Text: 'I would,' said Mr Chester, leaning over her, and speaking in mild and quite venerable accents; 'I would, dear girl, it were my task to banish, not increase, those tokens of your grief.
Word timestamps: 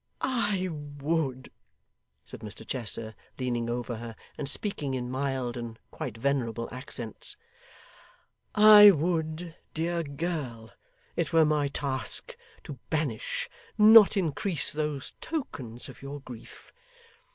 'I 0.21 0.69
would,' 0.97 1.51
said 2.25 2.39
Mr 2.39 2.65
Chester, 2.67 3.13
leaning 3.37 3.69
over 3.69 3.97
her, 3.97 4.15
and 4.35 4.49
speaking 4.49 4.95
in 4.95 5.11
mild 5.11 5.55
and 5.57 5.77
quite 5.91 6.17
venerable 6.17 6.67
accents; 6.71 7.37
'I 8.55 8.89
would, 8.89 9.55
dear 9.75 10.01
girl, 10.01 10.71
it 11.15 11.31
were 11.31 11.45
my 11.45 11.67
task 11.67 12.35
to 12.63 12.79
banish, 12.89 13.47
not 13.77 14.17
increase, 14.17 14.71
those 14.71 15.13
tokens 15.21 15.87
of 15.87 16.01
your 16.01 16.19
grief. 16.21 16.73